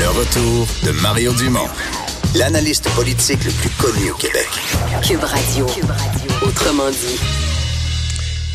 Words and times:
Le 0.00 0.08
retour 0.08 0.66
de 0.86 0.92
Mario 1.02 1.30
Dumont, 1.34 1.68
l'analyste 2.34 2.88
politique 2.94 3.44
le 3.44 3.50
plus 3.50 3.68
connu 3.68 4.10
au 4.10 4.14
Québec. 4.14 4.48
Cube 5.06 5.22
Radio. 5.22 5.66
Autrement 6.40 6.88
dit. 6.88 7.20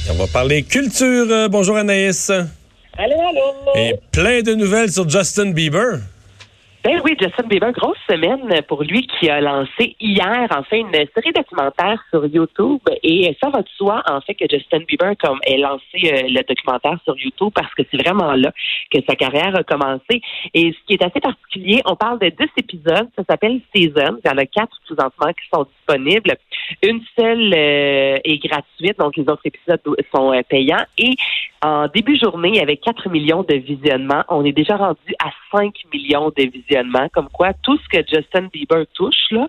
On 0.09 0.15
va 0.15 0.25
parler 0.25 0.63
culture. 0.63 1.27
Euh, 1.29 1.47
bonjour 1.47 1.77
Anaïs. 1.77 2.31
Allô, 2.31 3.13
allô. 3.29 3.75
Et 3.75 3.93
plein 4.11 4.41
de 4.41 4.55
nouvelles 4.55 4.91
sur 4.91 5.07
Justin 5.07 5.51
Bieber. 5.51 5.99
Ben 6.85 7.01
oui, 7.03 7.17
Justin 7.19 7.47
Bieber, 7.47 7.71
grosse 7.71 7.97
semaine 8.07 8.61
pour 8.67 8.83
lui 8.83 9.07
qui 9.07 9.27
a 9.27 9.41
lancé 9.41 9.95
hier, 9.99 10.47
en 10.55 10.61
fait, 10.61 10.81
une 10.81 10.91
série 10.91 11.33
documentaire 11.33 11.99
sur 12.11 12.23
YouTube. 12.27 12.81
Et 13.01 13.35
ça 13.41 13.49
va 13.49 13.63
de 13.63 13.67
soi, 13.75 14.03
en 14.07 14.21
fait, 14.21 14.35
que 14.35 14.45
Justin 14.47 14.81
Bieber 14.87 15.13
comme, 15.17 15.39
ait 15.47 15.57
lancé 15.57 15.81
euh, 16.03 16.27
le 16.27 16.43
documentaire 16.47 16.99
sur 17.03 17.17
YouTube 17.17 17.49
parce 17.55 17.73
que 17.73 17.81
c'est 17.89 17.97
vraiment 17.99 18.33
là 18.33 18.51
que 18.91 18.99
sa 19.09 19.15
carrière 19.15 19.55
a 19.55 19.63
commencé. 19.63 20.21
Et 20.53 20.73
ce 20.73 20.77
qui 20.85 20.93
est 20.93 21.03
assez 21.03 21.19
particulier, 21.19 21.81
on 21.85 21.95
parle 21.95 22.19
de 22.19 22.29
10 22.29 22.35
épisodes, 22.57 23.09
ça 23.17 23.23
s'appelle 23.27 23.61
Season. 23.73 24.19
Il 24.23 24.29
y 24.29 24.31
en 24.31 24.37
a 24.37 24.45
quatre 24.45 24.79
présentement 24.85 25.33
qui 25.33 25.49
sont 25.51 25.65
disponibles. 25.77 26.35
Une 26.83 27.01
seule 27.17 27.51
euh, 27.51 28.19
est 28.23 28.37
gratuite, 28.47 28.99
donc 28.99 29.17
les 29.17 29.23
autres 29.23 29.41
épisodes 29.45 29.81
sont 30.13 30.33
euh, 30.33 30.41
payants. 30.47 30.85
Et 30.99 31.15
en 31.63 31.87
début 31.87 32.15
journée, 32.15 32.61
avait 32.61 32.77
4 32.77 33.09
millions 33.09 33.41
de 33.41 33.55
visionnements. 33.55 34.23
On 34.29 34.45
est 34.45 34.51
déjà 34.51 34.75
rendu 34.77 35.15
à 35.17 35.31
5 35.51 35.73
millions 35.91 36.29
de 36.29 36.43
visionnements. 36.43 36.74
Comme 37.13 37.29
quoi, 37.29 37.53
tout 37.63 37.77
ce 37.77 37.87
que 37.89 38.03
Justin 38.07 38.47
Bieber 38.51 38.85
touche, 38.93 39.31
là, 39.31 39.47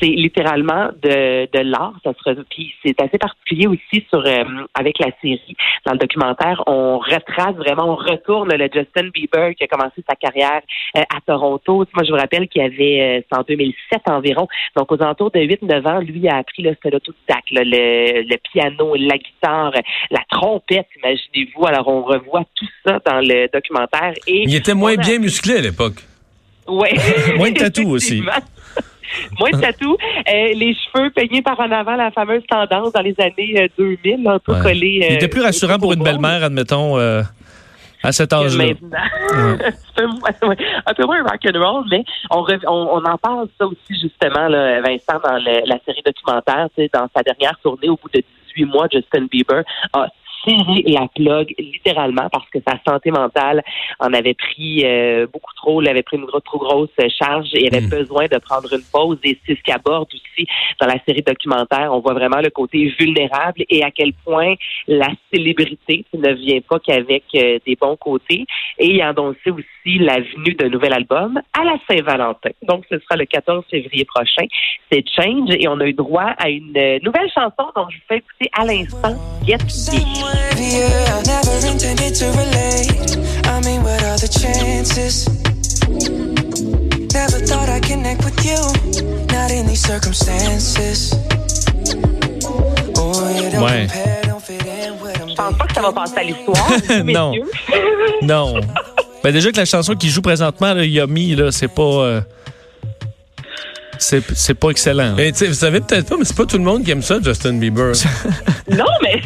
c'est 0.00 0.08
littéralement 0.08 0.88
de, 1.02 1.46
de 1.46 1.60
l'art. 1.60 1.94
Ça 2.04 2.12
puis 2.50 2.74
c'est 2.84 3.00
assez 3.00 3.18
particulier 3.18 3.66
aussi 3.66 4.04
sur 4.08 4.24
euh, 4.24 4.44
avec 4.74 4.98
la 4.98 5.10
série. 5.20 5.56
Dans 5.86 5.92
le 5.92 5.98
documentaire, 5.98 6.62
on 6.66 6.98
retrace 6.98 7.54
vraiment, 7.56 7.92
on 7.92 7.96
retourne 7.96 8.50
le 8.54 8.68
Justin 8.72 9.08
Bieber 9.12 9.54
qui 9.54 9.64
a 9.64 9.66
commencé 9.66 10.02
sa 10.08 10.14
carrière 10.14 10.60
euh, 10.96 11.00
à 11.00 11.20
Toronto. 11.26 11.84
Moi, 11.94 12.04
je 12.04 12.10
vous 12.10 12.18
rappelle 12.18 12.48
qu'il 12.48 12.62
avait, 12.62 13.22
euh, 13.32 13.36
en 13.36 13.42
2007 13.42 14.02
environ, 14.08 14.48
donc 14.76 14.90
aux 14.92 15.02
alentours 15.02 15.30
de 15.30 15.40
8-9 15.40 15.88
ans, 15.88 16.00
lui 16.00 16.28
a 16.28 16.36
appris 16.36 16.62
le 16.62 16.76
l'autodidacte, 16.84 17.50
le, 17.50 18.22
le 18.22 18.36
piano, 18.50 18.94
la 18.94 19.18
guitare, 19.18 19.72
la 20.10 20.20
trompette, 20.30 20.86
imaginez 20.96 21.50
vous. 21.54 21.66
Alors, 21.66 21.88
on 21.88 22.02
revoit 22.02 22.44
tout 22.54 22.68
ça 22.84 22.98
dans 23.04 23.20
le 23.20 23.48
documentaire. 23.52 24.14
Et 24.26 24.44
il 24.44 24.54
était 24.54 24.74
moins 24.74 24.96
bien 24.96 25.18
musclé 25.18 25.56
à 25.56 25.60
l'époque. 25.60 26.02
Oui. 26.68 26.88
moins 27.36 27.50
de 27.50 27.58
tatou 27.58 27.88
aussi. 27.90 28.22
Moins 29.38 29.50
de 29.50 29.60
tatou. 29.60 29.92
Euh, 29.92 30.52
les 30.54 30.74
cheveux 30.74 31.10
peignés 31.10 31.42
par 31.42 31.58
en 31.60 31.70
avant, 31.70 31.96
la 31.96 32.10
fameuse 32.10 32.42
tendance 32.48 32.92
dans 32.92 33.00
les 33.00 33.14
années 33.18 33.70
2000, 33.78 34.26
euh, 34.26 34.30
un 34.32 34.38
peu 34.38 34.54
collé. 34.60 35.06
il 35.08 35.14
était 35.14 35.28
plus 35.28 35.40
euh, 35.40 35.46
rassurant 35.46 35.78
pour 35.78 35.92
une 35.92 36.02
belle-mère, 36.02 36.44
admettons. 36.44 36.96
à 36.98 38.12
cet 38.12 38.32
âge-là. 38.32 38.64
un 40.86 40.94
peu 40.94 41.04
moins 41.04 41.22
rock'n'roll, 41.22 41.84
mais 41.90 42.04
on, 42.30 42.44
on, 42.68 43.04
en 43.04 43.18
parle 43.18 43.48
ça 43.58 43.66
aussi 43.66 44.00
justement, 44.00 44.48
là, 44.48 44.80
Vincent, 44.82 45.18
dans 45.24 45.38
la 45.38 45.78
série 45.84 46.02
documentaire, 46.04 46.68
dans 46.92 47.08
sa 47.14 47.22
dernière 47.22 47.58
tournée 47.62 47.88
au 47.88 47.96
bout 47.96 48.10
de 48.14 48.22
18 48.54 48.64
mois, 48.66 48.86
Justin 48.92 49.26
Bieber 49.30 49.64
a 49.94 50.06
serré 50.48 50.82
la 50.86 51.08
plug 51.14 51.54
littéralement 51.58 52.28
parce 52.30 52.48
que 52.50 52.58
sa 52.66 52.78
santé 52.86 53.10
mentale 53.10 53.62
en 53.98 54.12
avait 54.12 54.34
pris 54.34 54.82
euh, 54.84 55.26
beaucoup 55.32 55.52
trop, 55.56 55.82
il 55.82 55.88
avait 55.88 56.02
pris 56.02 56.16
une 56.16 56.26
trop 56.44 56.58
grosse 56.58 56.90
charge 57.18 57.48
et 57.54 57.68
avait 57.68 57.86
hmm. 57.86 57.90
besoin 57.90 58.26
de 58.26 58.38
prendre 58.38 58.72
une 58.72 58.84
pause. 58.92 59.18
Et 59.24 59.38
c'est 59.46 59.56
ce 59.56 59.62
qu'aborde 59.62 60.08
aussi 60.14 60.46
dans 60.80 60.86
la 60.86 60.98
série 61.06 61.22
documentaire. 61.22 61.92
On 61.92 62.00
voit 62.00 62.14
vraiment 62.14 62.40
le 62.40 62.50
côté 62.50 62.94
vulnérable 62.98 63.64
et 63.68 63.82
à 63.82 63.90
quel 63.90 64.12
point 64.24 64.54
la 64.86 65.08
célébrité 65.32 66.04
ne 66.14 66.32
vient 66.32 66.60
pas 66.60 66.78
qu'avec 66.78 67.24
euh, 67.34 67.58
des 67.66 67.76
bons 67.76 67.96
côtés. 67.96 68.44
Et 68.78 68.94
il 68.94 69.02
a 69.02 69.08
annoncé 69.08 69.50
aussi 69.50 69.98
la 69.98 70.20
venue 70.20 70.54
d'un 70.54 70.68
nouvel 70.68 70.92
album 70.92 71.40
à 71.58 71.64
la 71.64 71.76
Saint-Valentin. 71.88 72.50
Donc, 72.62 72.84
ce 72.90 72.98
sera 72.98 73.16
le 73.16 73.26
14 73.26 73.64
février 73.70 74.04
prochain. 74.04 74.46
C'est 74.90 75.04
Change 75.08 75.50
et 75.50 75.68
on 75.68 75.80
a 75.80 75.86
eu 75.86 75.92
droit 75.92 76.34
à 76.38 76.48
une 76.48 76.72
nouvelle 77.02 77.30
chanson 77.34 77.70
dont 77.74 77.88
je 77.90 77.96
vous 77.96 78.04
fais 78.08 78.18
écouter 78.18 78.50
à 78.52 78.64
l'instant, 78.64 79.16
Get 79.46 79.58
Me. 79.58 80.37
Ouais. 93.60 93.86
Je 95.28 95.34
pense 95.34 95.56
pas 95.56 95.66
que 95.66 95.74
ça 95.74 95.82
va 95.82 95.92
passer 95.92 96.14
à 96.16 96.22
l'histoire. 96.22 96.70
non. 97.04 97.32
non. 98.22 98.60
Ben 99.24 99.32
déjà 99.32 99.50
que 99.50 99.56
la 99.56 99.64
chanson 99.64 99.96
qui 99.96 100.10
joue 100.10 100.22
présentement, 100.22 100.72
là, 100.74 100.84
Yummy, 100.84 101.34
là, 101.34 101.50
c'est 101.50 101.66
pas. 101.66 101.82
Euh, 101.82 102.20
c'est 103.98 104.54
pas 104.54 104.70
excellent. 104.70 105.14
Mais, 105.16 105.30
vous 105.30 105.54
savez 105.54 105.80
peut-être 105.80 106.08
pas, 106.08 106.16
mais 106.16 106.24
c'est 106.24 106.36
pas 106.36 106.46
tout 106.46 106.58
le 106.58 106.64
monde 106.64 106.84
qui 106.84 106.90
aime 106.90 107.02
ça, 107.02 107.18
Justin 107.22 107.54
Bieber. 107.54 107.92
non, 108.70 108.84
mais. 109.02 109.20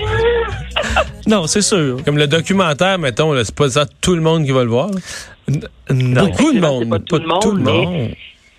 non, 1.26 1.46
c'est 1.46 1.62
sûr. 1.62 2.02
Comme 2.04 2.18
le 2.18 2.26
documentaire, 2.26 2.98
mettons, 2.98 3.34
c'est 3.44 3.54
pas 3.54 3.70
ça 3.70 3.86
tout 4.00 4.14
le 4.14 4.20
monde 4.20 4.44
qui 4.44 4.52
va 4.52 4.64
le 4.64 4.70
voir. 4.70 4.90
non. 5.90 6.26
Beaucoup 6.26 6.52
de 6.52 6.60
monde. 6.60 6.88
Pas 6.88 6.98
tout, 6.98 7.18
le 7.18 7.26
monde. 7.26 7.42
Tout 7.42 7.52
le 7.52 7.62
monde 7.62 8.10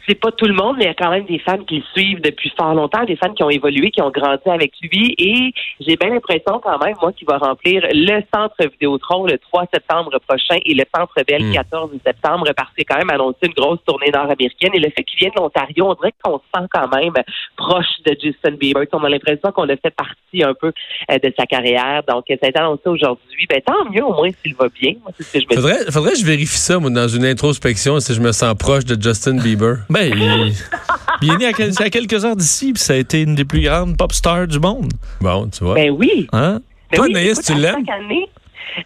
c'est 0.07 0.19
pas 0.19 0.31
tout 0.31 0.45
le 0.45 0.53
monde, 0.53 0.75
mais 0.77 0.85
il 0.85 0.87
y 0.87 0.89
a 0.89 0.93
quand 0.93 1.11
même 1.11 1.25
des 1.25 1.39
fans 1.39 1.63
qui 1.63 1.77
le 1.77 1.83
suivent 1.93 2.21
depuis 2.21 2.51
fort 2.57 2.73
longtemps, 2.73 3.03
des 3.05 3.15
fans 3.15 3.33
qui 3.33 3.43
ont 3.43 3.49
évolué, 3.49 3.91
qui 3.91 4.01
ont 4.01 4.11
grandi 4.11 4.41
avec 4.45 4.73
lui. 4.81 5.15
Et 5.17 5.53
j'ai 5.79 5.95
bien 5.95 6.09
l'impression 6.09 6.59
quand 6.61 6.77
même, 6.83 6.95
moi, 7.01 7.13
qu'il 7.13 7.27
va 7.27 7.37
remplir 7.37 7.83
le 7.91 8.21
centre 8.33 8.55
Vidéotron 8.59 9.25
le 9.25 9.37
3 9.37 9.65
septembre 9.73 10.11
prochain 10.27 10.59
et 10.65 10.73
le 10.73 10.83
centre 10.95 11.13
Bell 11.27 11.47
le 11.47 11.53
14 11.53 11.91
septembre, 12.05 12.49
parce 12.55 12.73
qu'il 12.73 12.85
a 12.89 12.93
quand 12.93 12.97
même 12.97 13.09
annoncé 13.09 13.37
une 13.43 13.53
grosse 13.53 13.79
tournée 13.85 14.11
nord-américaine. 14.13 14.71
Et 14.73 14.79
le 14.79 14.89
fait 14.89 15.03
qu'il 15.03 15.19
vienne 15.19 15.31
de 15.35 15.41
l'Ontario, 15.41 15.89
on 15.89 15.93
dirait 15.93 16.13
qu'on 16.23 16.37
se 16.37 16.43
sent 16.53 16.67
quand 16.71 16.87
même 16.93 17.13
proche 17.55 18.01
de 18.05 18.15
Justin 18.21 18.51
Bieber. 18.51 18.83
On 18.93 19.03
a 19.03 19.09
l'impression 19.09 19.51
qu'on 19.51 19.69
a 19.69 19.77
fait 19.77 19.93
partie 19.95 20.43
un 20.43 20.53
peu 20.53 20.71
euh, 21.11 21.17
de 21.17 21.33
sa 21.37 21.45
carrière. 21.45 22.03
Donc, 22.07 22.25
ça 22.27 22.35
a 22.41 22.47
été 22.47 22.59
annoncé 22.59 22.87
aujourd'hui. 22.87 23.47
Ben, 23.49 23.61
tant 23.61 23.89
mieux 23.89 24.03
au 24.03 24.13
moins 24.13 24.29
s'il 24.43 24.55
va 24.55 24.67
bien. 24.69 24.93
Moi, 25.01 25.11
c'est 25.17 25.23
ce 25.23 25.33
que 25.33 25.39
je 25.39 25.47
me 25.49 25.55
faudrait, 25.55 25.91
faudrait 25.91 26.11
que 26.13 26.19
je 26.19 26.25
vérifie 26.25 26.57
ça, 26.57 26.79
moi, 26.79 26.89
dans 26.89 27.07
une 27.07 27.25
introspection, 27.25 27.99
si 27.99 28.13
je 28.13 28.21
me 28.21 28.31
sens 28.31 28.55
proche 28.55 28.85
de 28.85 29.01
Justin 29.01 29.37
Bieber. 29.37 29.77
Ben, 29.93 30.11
il, 31.21 31.31
est 31.31 31.37
né 31.37 31.45
à, 31.45 31.53
quelques 31.53 32.25
heures 32.25 32.35
d'ici, 32.35 32.73
puis 32.73 32.81
ça 32.81 32.93
a 32.93 32.95
été 32.95 33.21
une 33.21 33.35
des 33.35 33.45
plus 33.45 33.61
grandes 33.61 33.95
pop 33.95 34.11
stars 34.11 34.47
du 34.47 34.59
monde. 34.59 34.91
Bon, 35.21 35.47
tu 35.49 35.63
vois. 35.63 35.75
Ben 35.75 35.91
oui. 35.91 36.27
Hein? 36.33 36.61
Ben 36.91 36.97
Toi, 36.97 37.09
Naïs, 37.09 37.39
tu 37.43 37.53
l'aimes? 37.53 37.85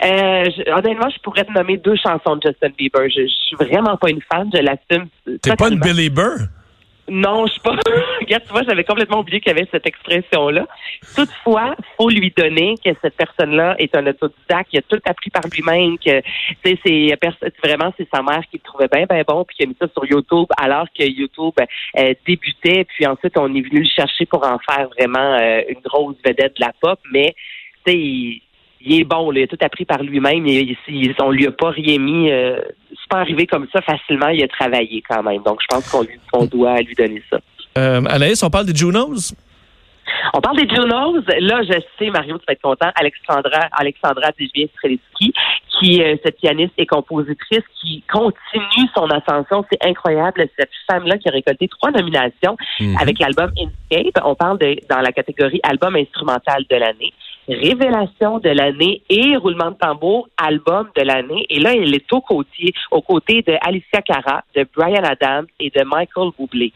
Euh, 0.04 0.50
honnêtement, 0.76 1.10
je 1.10 1.22
pourrais 1.24 1.46
te 1.46 1.52
nommer 1.54 1.78
deux 1.78 1.96
chansons 1.96 2.36
de 2.36 2.42
Justin 2.46 2.72
Bieber. 2.78 3.10
Je, 3.10 3.22
je 3.22 3.28
suis 3.28 3.56
vraiment 3.56 3.96
pas 3.96 4.10
une 4.10 4.20
fan, 4.30 4.50
je 4.54 4.60
l'assume. 4.60 5.08
T'es 5.42 5.56
pas 5.56 5.70
une 5.70 5.80
Billy 5.80 6.10
Burr? 6.10 6.50
Non, 7.10 7.46
je 7.48 7.54
suis 7.54 7.62
pas. 7.62 7.72
Regarde, 8.20 8.44
tu 8.46 8.52
vois, 8.52 8.64
j'avais 8.64 8.84
complètement 8.84 9.20
oublié 9.20 9.40
qu'il 9.40 9.54
y 9.54 9.56
avait 9.56 9.68
cette 9.72 9.88
expression-là. 9.88 10.68
Toutefois, 11.16 11.76
faut 11.98 12.10
lui 12.10 12.34
donner 12.36 12.76
que 12.84 12.90
cette 13.02 13.16
personne-là 13.16 13.76
est 13.80 13.96
un 13.96 14.06
autodidacte, 14.08 14.70
qui 14.70 14.78
a 14.78 14.82
tout 14.82 15.00
appris 15.06 15.30
par 15.30 15.44
lui-même, 15.52 15.98
que 15.98 16.22
c'est 16.64 17.18
vraiment 17.64 17.94
c'est 17.98 18.08
sa 18.14 18.22
mère 18.22 18.42
qui 18.52 18.58
le 18.58 18.64
trouvait 18.64 18.90
bien, 18.92 19.06
bien 19.10 19.24
bon, 19.26 19.46
puis 19.46 19.58
qui 19.58 19.64
a 19.64 19.66
mis 19.68 19.76
ça 19.80 19.88
sur 19.88 20.06
YouTube 20.06 20.48
alors 20.58 20.88
que 20.98 21.04
YouTube 21.04 21.54
euh, 21.98 22.14
débutait, 22.26 22.86
puis 22.86 23.06
ensuite 23.06 23.38
on 23.38 23.54
est 23.56 23.62
venu 23.62 23.80
le 23.80 23.90
chercher 23.90 24.26
pour 24.26 24.46
en 24.46 24.58
faire 24.60 24.90
vraiment 24.90 25.38
euh, 25.40 25.62
une 25.70 25.80
grosse 25.82 26.18
vedette 26.26 26.58
de 26.58 26.66
la 26.66 26.74
pop, 26.80 27.00
mais 27.12 27.36
tu 27.86 27.94
sais, 27.94 28.42
il 28.82 29.02
est 29.02 29.04
bon, 29.04 29.32
il 29.32 29.44
a 29.44 29.48
tout 29.48 29.58
appris 29.62 29.86
par 29.86 30.04
lui-même. 30.04 30.46
On 31.22 31.32
lui 31.32 31.48
a 31.48 31.52
pas 31.52 31.72
rien 31.72 31.98
mis. 31.98 32.32
Euh, 32.32 32.60
c'est 32.90 33.10
pas 33.10 33.20
arrivé 33.20 33.48
comme 33.48 33.68
ça 33.74 33.82
facilement. 33.82 34.30
Il 34.30 34.44
a 34.44 34.48
travaillé 34.48 35.04
quand 35.08 35.24
même. 35.24 35.42
Donc, 35.44 35.60
je 35.62 35.68
pense 35.68 35.90
qu'on 36.32 36.46
doit 36.46 36.80
lui 36.82 36.96
donner 36.96 37.24
ça. 37.30 37.40
Euh, 37.78 38.02
Anaïs, 38.10 38.42
on 38.44 38.50
parle 38.50 38.66
des 38.66 38.76
Junos? 38.76 39.34
On 40.34 40.42
parle 40.42 40.58
des 40.58 40.70
Junos. 40.70 41.22
Là, 41.40 41.62
je 41.64 41.80
sais, 42.00 42.10
Mario, 42.10 42.38
tu 42.38 42.46
vas 42.48 42.54
être 42.54 42.62
content. 42.62 42.90
Alexandra, 42.96 43.68
Alexandra 43.72 44.32
Strelitzky, 44.32 45.34
qui 45.80 46.00
est 46.00 46.14
euh, 46.14 46.18
cette 46.24 46.38
pianiste 46.38 46.74
et 46.78 46.86
compositrice 46.86 47.64
qui 47.82 48.04
continue 48.12 48.88
son 48.96 49.08
ascension. 49.10 49.66
C'est 49.72 49.86
incroyable. 49.86 50.48
Cette 50.58 50.72
femme-là 50.90 51.18
qui 51.18 51.28
a 51.30 51.32
récolté 51.32 51.68
trois 51.68 51.92
nominations 51.92 52.58
mhm. 52.80 52.98
avec 53.00 53.20
l'album 53.20 53.52
Inscape. 53.58 54.24
On 54.24 54.36
parle 54.36 54.60
de, 54.60 54.78
dans 54.90 55.02
la 55.02 55.12
catégorie 55.12 55.60
album 55.64 55.96
instrumental 55.96 56.64
de 56.70 56.76
l'année 56.76 57.14
révélation 57.48 58.40
de 58.40 58.50
l'année 58.50 59.02
et 59.10 59.36
roulement 59.38 59.72
de 59.72 59.78
tambour, 59.78 60.28
album 60.38 60.90
de 60.96 61.02
l'année. 61.02 61.46
Et 61.50 61.60
là, 61.60 61.74
elle 61.74 61.94
est 61.94 62.12
au 62.12 62.22
côté, 62.22 62.74
aux 62.92 63.02
côtés 63.02 63.42
de 63.42 63.54
Alicia 63.62 64.02
Cara, 64.02 64.44
de 64.56 64.66
Brian 64.76 65.04
Adams 65.04 65.48
et 65.60 65.70
de 65.70 65.84
Michael 65.84 66.32
Bublé. 66.38 66.74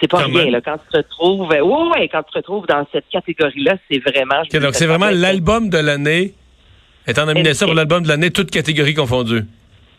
C'est 0.00 0.10
pas 0.10 0.18
rien, 0.18 0.50
là, 0.50 0.60
quand 0.60 0.76
tu 0.78 0.90
te 0.90 0.96
retrouves, 0.96 1.48
ouais, 1.48 1.60
ouais, 1.60 2.08
quand 2.08 2.22
tu 2.24 2.32
te 2.32 2.38
retrouves 2.38 2.66
dans 2.66 2.84
cette 2.92 3.08
catégorie-là, 3.10 3.76
c'est 3.88 4.00
vraiment. 4.00 4.42
donc, 4.52 4.74
c'est 4.74 4.86
vraiment 4.86 5.10
l'album 5.10 5.70
de 5.70 5.78
l'année, 5.78 6.34
étant 7.06 7.26
nominé 7.26 7.54
ça 7.54 7.66
pour 7.66 7.74
l'album 7.74 8.02
de 8.02 8.08
l'année, 8.08 8.30
toutes 8.30 8.50
catégories 8.50 8.94
confondues. 8.94 9.44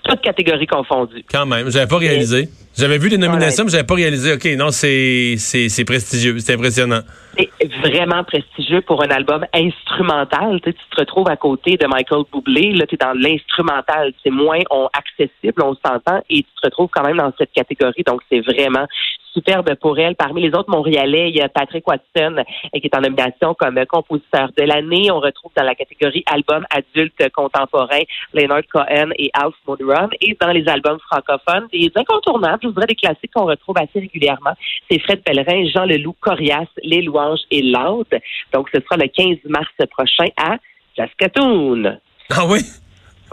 Toutes 0.03 0.21
catégories 0.21 0.67
confondues. 0.67 1.23
Quand 1.31 1.45
même, 1.45 1.71
j'avais 1.71 1.87
pas 1.87 1.97
réalisé. 1.97 2.49
J'avais 2.77 2.97
vu 2.97 3.09
les 3.09 3.17
nominations, 3.17 3.63
mais 3.63 3.71
j'avais 3.71 3.85
pas 3.85 3.95
réalisé. 3.95 4.33
OK, 4.33 4.45
non, 4.57 4.69
c'est 4.69 5.35
c'est 5.37 5.85
prestigieux, 5.85 6.37
c'est 6.39 6.53
impressionnant. 6.53 7.01
C'est 7.37 7.71
vraiment 7.81 8.23
prestigieux 8.23 8.81
pour 8.81 9.03
un 9.03 9.09
album 9.09 9.45
instrumental. 9.53 10.59
Tu, 10.61 10.73
te 10.73 10.99
retrouves 10.99 11.29
à 11.29 11.37
côté 11.37 11.77
de 11.77 11.87
Michael 11.87 12.23
Bublé, 12.31 12.73
là, 12.73 12.85
tu 12.85 12.95
es 12.95 12.97
dans 12.97 13.13
l'instrumental, 13.13 14.13
c'est 14.23 14.29
moins 14.29 14.59
accessible, 14.93 15.61
on 15.61 15.75
s'entend, 15.85 16.21
et 16.29 16.43
tu 16.43 16.49
te 16.61 16.67
retrouves 16.67 16.89
quand 16.93 17.03
même 17.03 17.17
dans 17.17 17.31
cette 17.37 17.51
catégorie, 17.51 18.03
donc 18.05 18.21
c'est 18.29 18.39
vraiment 18.39 18.87
superbe 19.35 19.75
pour 19.75 19.99
elle. 19.99 20.15
Parmi 20.15 20.41
les 20.41 20.49
autres 20.49 20.69
Montréalais, 20.69 21.29
il 21.29 21.35
y 21.35 21.41
a 21.41 21.49
Patrick 21.49 21.85
Watson 21.87 22.37
euh, 22.37 22.79
qui 22.79 22.87
est 22.87 22.95
en 22.95 23.01
nomination 23.01 23.53
comme 23.53 23.79
compositeur 23.85 24.49
de 24.57 24.63
l'année. 24.63 25.11
On 25.11 25.19
retrouve 25.19 25.51
dans 25.55 25.63
la 25.63 25.75
catégorie 25.75 26.23
album 26.25 26.65
adulte 26.69 27.21
contemporain 27.33 28.01
Leonard 28.33 28.63
Cohen 28.71 29.09
et 29.17 29.29
Alf 29.33 29.55
Monroe. 29.67 30.09
Et 30.21 30.37
dans 30.39 30.51
les 30.51 30.67
albums 30.67 30.99
francophones, 30.99 31.67
des 31.71 31.91
incontournables, 31.95 32.64
je 32.69 32.73
voudrais 32.73 32.87
des 32.87 32.95
classiques 32.95 33.31
qu'on 33.33 33.45
retrouve 33.45 33.77
assez 33.77 33.99
régulièrement. 33.99 34.53
C'est 34.89 34.99
Fred 34.99 35.21
Pellerin, 35.23 35.67
Jean 35.73 35.85
Leloup, 35.85 36.15
Corias, 36.19 36.67
Les 36.83 37.01
Louanges 37.01 37.41
et 37.51 37.61
Loud. 37.61 38.07
Donc, 38.53 38.69
ce 38.73 38.81
sera 38.81 38.97
le 38.97 39.07
15 39.07 39.37
mars 39.49 39.67
prochain 39.91 40.25
à 40.37 40.57
Saskatoon. 40.95 41.97
Ah 42.29 42.45
oui? 42.47 42.59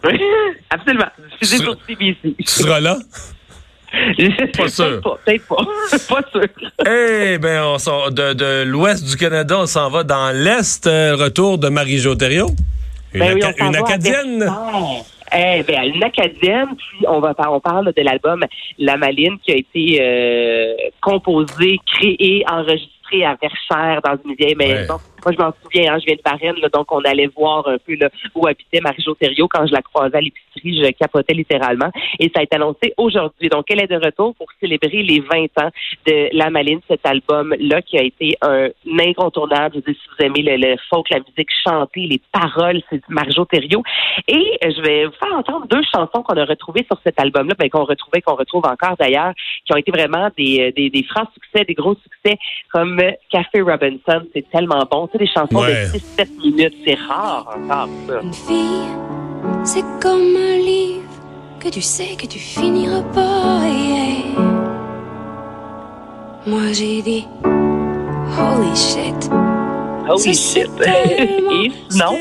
Oui, 0.05 0.21
absolument. 0.71 1.07
Tu 1.41 1.47
seras 2.45 2.81
là? 2.81 2.97
pas 4.57 4.69
sûr. 4.69 5.01
Peut-être 5.03 5.47
pas. 5.47 5.57
pas 6.09 6.23
sûr. 6.31 6.47
Eh 6.87 7.39
bien, 7.39 7.67
on 7.67 7.79
sort 7.79 8.11
de, 8.11 8.33
de 8.33 8.63
l'ouest 8.65 9.05
du 9.05 9.17
Canada, 9.17 9.59
on 9.61 9.67
s'en 9.67 9.91
va 9.91 10.03
dans 10.03 10.31
l'est. 10.35 10.87
Euh, 10.87 11.15
retour 11.17 11.59
de 11.59 11.69
Marie-Jo 11.69 12.13
Une, 12.13 12.57
ben 13.15 13.35
oui, 13.35 13.43
une 13.59 13.77
Acadienne. 13.77 14.51
Eh 15.35 15.63
bien, 15.63 15.83
une 15.85 16.05
Acadienne, 16.05 16.77
puis 16.77 17.07
on 17.09 17.21
va 17.21 17.35
on 17.49 17.61
parle 17.61 17.93
de 17.97 18.03
l'album 18.03 18.45
La 18.79 18.97
Maline 18.97 19.39
qui 19.39 19.53
a 19.53 19.57
été 19.57 19.99
euh, 20.01 20.75
composé, 21.01 21.79
créé, 21.87 22.45
enregistré 22.51 23.25
à 23.25 23.37
Verchères 23.41 24.03
dans 24.03 24.19
une 24.25 24.35
vieille 24.35 24.57
maison. 24.57 24.99
Moi, 25.25 25.35
je 25.39 25.43
m'en 25.43 25.53
souviens, 25.63 25.95
hein, 25.95 25.99
je 26.01 26.07
viens 26.07 26.17
de 26.17 26.23
Varennes, 26.25 26.57
donc 26.73 26.91
on 26.91 27.01
allait 27.01 27.29
voir 27.37 27.67
un 27.69 27.79
peu 27.79 27.95
là, 27.95 28.09
où 28.35 28.47
habitait 28.47 28.81
Marie-Jo 28.81 29.15
Quand 29.49 29.67
je 29.67 29.73
la 29.73 29.83
croisais 29.83 30.17
à 30.17 30.21
l'épicerie, 30.21 30.83
je 30.83 30.91
capotais 30.91 31.35
littéralement. 31.35 31.91
Et 32.19 32.31
ça 32.35 32.41
a 32.41 32.43
été 32.43 32.57
annoncé 32.57 32.93
aujourd'hui. 32.97 33.49
Donc, 33.49 33.67
elle 33.71 33.83
est 33.83 33.87
de 33.87 34.05
retour 34.05 34.35
pour 34.35 34.49
célébrer 34.61 35.03
les 35.03 35.21
20 35.21 35.45
ans 35.63 35.71
de 36.07 36.29
La 36.37 36.51
Maline, 36.51 36.81
cet 36.89 37.07
album-là 37.07 37.83
qui 37.83 37.99
a 37.99 38.03
été 38.03 38.37
un 38.43 38.69
incontournable. 38.99 39.77
Je 39.77 39.93
dis, 39.93 39.99
si 39.99 40.09
vous 40.09 40.27
aimez 40.27 40.43
le, 40.43 40.57
le, 40.57 40.77
folk, 40.91 41.09
la 41.11 41.21
musique 41.21 41.51
chantée, 41.65 42.07
les 42.07 42.21
paroles, 42.33 42.83
c'est 42.91 43.01
Marie-Jo 43.09 43.47
Et 44.27 44.59
je 44.63 44.83
vais 44.83 45.07
vous 45.07 45.13
faire 45.13 45.37
entendre 45.37 45.67
deux 45.69 45.83
chansons 45.95 46.23
qu'on 46.23 46.37
a 46.37 46.45
retrouvées 46.45 46.85
sur 46.91 47.01
cet 47.05 47.21
album-là, 47.21 47.55
ben, 47.59 47.71
qu'on 47.71 47.85
retrouvait, 47.85 48.23
qu'on 48.23 48.35
retrouve 48.35 48.67
encore 48.67 48.97
d'ailleurs, 48.99 49.33
qui 49.65 49.73
ont 49.73 49.77
été 49.77 49.93
vraiment 49.93 50.29
des, 50.37 50.73
des, 50.73 50.91
des 50.91 51.05
francs 51.05 51.29
succès, 51.35 51.65
des 51.65 51.75
gros 51.75 51.95
succès, 51.95 52.39
comme 52.73 53.01
Café 53.31 53.61
Robinson. 53.61 54.27
C'est 54.35 54.49
tellement 54.51 54.83
bon 54.91 55.09
des 55.19 55.27
chansons 55.27 55.63
de 55.63 55.99
6-7 56.19 56.29
minutes. 56.43 56.75
C'est 56.85 56.95
rare 56.95 57.57
encore, 57.57 57.89
ça. 58.09 58.21
Une 58.23 58.33
fille, 58.33 58.89
c'est 59.65 59.85
comme 60.01 60.37
un 60.37 60.57
livre 60.57 61.03
que 61.61 61.69
tu 61.69 61.83
sais 61.83 62.17
que 62.17 62.27
tu 62.27 62.39
finiras 62.39 63.03
pas. 63.15 63.61
Moi, 66.45 66.73
j'ai 66.73 67.03
dit, 67.03 67.25
holy 67.45 68.75
shit. 68.75 69.31
Holy 70.09 70.35
shit. 70.35 70.69
non. 71.97 72.19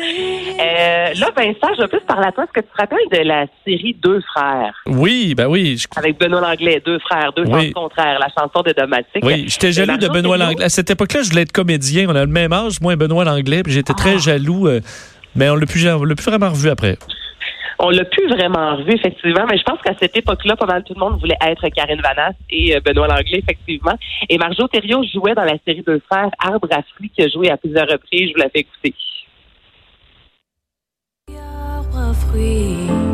Euh, 0.62 1.14
là, 1.16 1.30
Vincent, 1.36 1.74
je 1.76 1.82
veux 1.82 1.88
plus 1.88 2.02
parler 2.02 2.28
à 2.28 2.32
toi. 2.32 2.44
Est-ce 2.44 2.52
que 2.54 2.60
tu 2.60 2.72
te 2.72 2.78
rappelles 2.78 3.00
de 3.12 3.28
la 3.28 3.46
série 3.66 3.96
Deux 4.02 4.22
frères? 4.22 4.74
Oui, 4.86 5.34
ben 5.36 5.48
oui. 5.48 5.82
Avec 5.96 6.20
Benoît 6.20 6.42
Langlais, 6.42 6.82
Deux 6.86 7.00
frères, 7.00 7.32
deux 7.36 7.46
oui. 7.48 7.72
contraires, 7.72 8.20
la 8.20 8.28
chanson 8.28 8.62
de 8.62 8.72
Domatique. 8.72 9.24
Oui, 9.24 9.46
j'étais 9.48 9.72
jaloux 9.72 9.98
de 9.98 10.08
Benoît 10.08 10.38
Langlais. 10.38 10.66
À 10.66 10.70
cette 10.70 10.90
époque-là, 10.92 11.24
je 11.24 11.30
voulais 11.30 11.42
être 11.42 11.52
comédien. 11.52 12.08
On 12.10 12.16
a 12.16 12.22
le 12.22 12.32
même 12.32 12.54
âge, 12.54 12.80
moi 12.82 12.94
et 12.94 12.96
Benoît 12.96 13.26
Langlais, 13.26 13.64
puis 13.64 13.74
j'étais 13.74 13.94
très 13.94 14.16
ah. 14.16 14.20
jaloux. 14.20 14.68
Euh, 14.68 14.82
mais 15.36 15.50
on 15.50 15.56
l'a 15.56 15.66
plus, 15.66 15.82
plus 15.84 16.26
vraiment 16.26 16.50
revu 16.50 16.70
après. 16.70 16.98
On 17.84 17.90
l'a 17.90 18.06
plus 18.06 18.28
vraiment 18.28 18.76
revu, 18.76 18.94
effectivement, 18.94 19.46
mais 19.50 19.58
je 19.58 19.64
pense 19.64 19.82
qu'à 19.82 19.96
cette 20.00 20.16
époque-là, 20.16 20.56
pas 20.56 20.68
mal 20.68 20.84
tout 20.84 20.94
le 20.94 21.00
monde 21.00 21.20
voulait 21.20 21.38
être 21.42 21.68
Karine 21.70 22.00
Vanasse 22.00 22.36
et 22.52 22.76
euh, 22.76 22.80
Benoît 22.80 23.08
Langlais, 23.08 23.40
effectivement. 23.40 23.98
Et 24.30 24.38
Marjo 24.38 24.68
Thériault 24.68 25.04
jouait 25.12 25.34
dans 25.34 25.46
la 25.46 25.58
série 25.66 25.82
Deux 25.82 26.00
frères, 26.08 26.30
Arbre 26.38 26.68
à 26.70 26.84
fruits, 26.84 27.10
qui 27.10 27.24
a 27.24 27.28
joué 27.28 27.50
à 27.50 27.58
plusieurs 27.58 27.88
reprises. 27.88 28.30
Je 28.30 28.34
vous 28.34 28.40
la 28.40 28.50
fais 28.50 28.60
écouter. 28.60 28.94
Il 32.34 33.11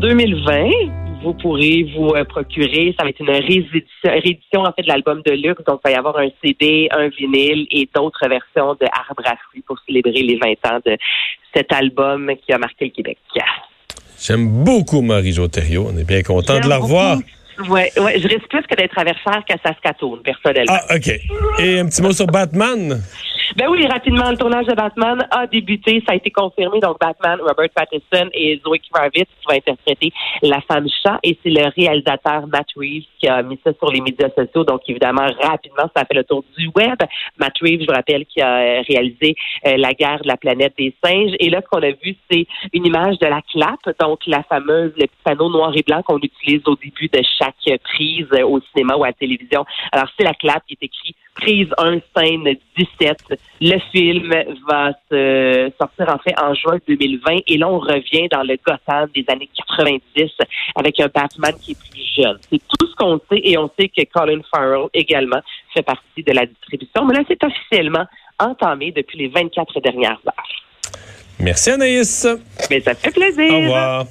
2020, 0.00 0.70
vous 1.22 1.34
pourrez 1.34 1.86
vous 1.96 2.10
euh, 2.10 2.24
procurer. 2.24 2.94
Ça 2.98 3.04
va 3.04 3.10
être 3.10 3.20
une 3.20 3.30
réédition, 3.30 4.60
en 4.60 4.72
fait 4.72 4.82
de 4.82 4.88
l'album 4.88 5.22
de 5.24 5.32
luxe. 5.32 5.62
Donc, 5.66 5.80
il 5.84 5.88
va 5.88 5.94
y 5.94 5.98
avoir 5.98 6.18
un 6.18 6.28
CD, 6.42 6.88
un 6.90 7.08
vinyle 7.08 7.66
et 7.70 7.88
d'autres 7.94 8.28
versions 8.28 8.74
de 8.74 8.86
Arbre 8.92 9.22
à 9.24 9.36
fruits 9.48 9.62
pour 9.66 9.78
célébrer 9.86 10.22
les 10.22 10.36
20 10.36 10.70
ans 10.70 10.80
de 10.84 10.96
cet 11.54 11.72
album 11.72 12.30
qui 12.44 12.52
a 12.52 12.58
marqué 12.58 12.86
le 12.86 12.90
Québec. 12.90 13.18
J'aime 14.20 14.64
beaucoup 14.64 15.02
Marie-Jo 15.02 15.44
On 15.44 15.98
est 15.98 16.06
bien 16.06 16.22
content 16.22 16.60
de 16.60 16.68
la 16.68 16.78
revoir. 16.78 17.18
Oui, 17.68 17.80
ouais, 17.96 18.20
je 18.20 18.28
risque 18.28 18.48
plus 18.48 18.62
que 18.62 18.74
d'être 18.74 18.98
à 18.98 19.04
Versailles 19.04 19.42
qu'à 19.48 19.56
Saskatoon, 19.64 20.18
personnellement. 20.22 20.76
Ah, 20.88 20.96
OK. 20.96 21.08
Et 21.58 21.78
un 21.78 21.86
petit 21.86 22.02
mot 22.02 22.12
sur 22.12 22.26
Batman? 22.26 23.00
Ben 23.54 23.68
oui, 23.68 23.86
rapidement, 23.86 24.30
le 24.30 24.36
tournage 24.36 24.66
de 24.66 24.74
Batman 24.74 25.26
a 25.30 25.46
débuté. 25.46 26.02
Ça 26.06 26.12
a 26.12 26.16
été 26.16 26.30
confirmé. 26.30 26.80
Donc, 26.80 26.98
Batman, 26.98 27.38
Robert 27.40 27.68
Pattinson 27.74 28.28
et 28.32 28.60
Zoe 28.64 28.78
Kravitz 28.92 29.28
qui 29.40 29.46
vont 29.46 29.54
interpréter 29.54 30.12
la 30.42 30.60
femme 30.62 30.86
chat. 31.02 31.18
Et 31.22 31.38
c'est 31.42 31.50
le 31.50 31.68
réalisateur 31.76 32.46
Matt 32.48 32.66
Reeves 32.76 33.04
qui 33.18 33.28
a 33.28 33.42
mis 33.42 33.58
ça 33.62 33.72
sur 33.78 33.90
les 33.90 34.00
médias 34.00 34.30
sociaux. 34.30 34.64
Donc, 34.64 34.80
évidemment, 34.88 35.26
rapidement, 35.40 35.88
ça 35.94 36.02
a 36.02 36.04
fait 36.04 36.14
le 36.14 36.24
tour 36.24 36.44
du 36.56 36.68
web. 36.74 36.98
Matt 37.38 37.54
Reeves, 37.60 37.82
je 37.82 37.86
vous 37.86 37.92
rappelle, 37.92 38.26
qui 38.26 38.40
a 38.40 38.82
réalisé 38.82 39.36
euh, 39.66 39.76
La 39.76 39.92
guerre 39.92 40.22
de 40.22 40.28
la 40.28 40.36
planète 40.36 40.74
des 40.76 40.94
singes. 41.04 41.34
Et 41.38 41.50
là, 41.50 41.60
ce 41.62 41.68
qu'on 41.68 41.82
a 41.82 41.90
vu, 41.90 42.16
c'est 42.30 42.46
une 42.72 42.86
image 42.86 43.18
de 43.18 43.26
la 43.26 43.42
clap. 43.42 43.78
Donc, 44.00 44.20
la 44.26 44.42
fameuse, 44.42 44.92
le 44.96 45.06
petit 45.06 45.22
panneau 45.22 45.50
noir 45.50 45.72
et 45.74 45.82
blanc 45.82 46.02
qu'on 46.02 46.18
utilise 46.18 46.62
au 46.66 46.76
début 46.76 47.08
de 47.08 47.20
chaque 47.38 47.80
prise 47.84 48.26
au 48.44 48.60
cinéma 48.72 48.96
ou 48.96 49.04
à 49.04 49.08
la 49.08 49.12
télévision. 49.12 49.64
Alors, 49.92 50.08
c'est 50.16 50.24
la 50.24 50.34
clap 50.34 50.64
qui 50.66 50.74
est 50.80 50.86
écrit 50.86 51.14
prise 51.36 51.68
1, 51.78 51.98
scène 52.16 52.56
17. 52.76 53.35
Le 53.60 53.78
film 53.92 54.32
va 54.68 54.92
se 55.10 55.72
sortir 55.78 56.14
en 56.14 56.18
fait 56.18 56.34
en 56.40 56.54
juin 56.54 56.78
2020 56.86 57.40
et 57.46 57.58
là 57.58 57.68
on 57.68 57.78
revient 57.78 58.28
dans 58.30 58.42
le 58.42 58.58
Gotham 58.66 59.08
des 59.14 59.24
années 59.28 59.48
90 59.68 60.30
avec 60.74 61.00
un 61.00 61.08
Batman 61.08 61.54
qui 61.60 61.72
est 61.72 61.78
plus 61.90 62.22
jeune. 62.22 62.38
C'est 62.50 62.58
tout 62.58 62.86
ce 62.86 62.94
qu'on 62.96 63.18
sait 63.30 63.40
et 63.44 63.56
on 63.58 63.70
sait 63.78 63.88
que 63.88 64.02
Colin 64.12 64.40
Farrell 64.50 64.88
également 64.92 65.40
fait 65.74 65.82
partie 65.82 66.22
de 66.22 66.32
la 66.32 66.46
distribution. 66.46 67.04
Mais 67.06 67.14
là 67.14 67.22
c'est 67.28 67.42
officiellement 67.42 68.06
entamé 68.38 68.92
depuis 68.92 69.18
les 69.18 69.28
24 69.28 69.80
dernières 69.80 70.20
heures. 70.26 70.92
Merci 71.38 71.70
Anaïs. 71.70 72.26
Mais 72.70 72.80
ça 72.80 72.94
fait 72.94 73.10
plaisir. 73.10 73.52
Au 73.52 73.58
revoir. 73.58 74.06